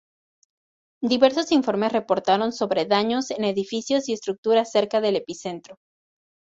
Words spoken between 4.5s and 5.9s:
cerca del epicentro.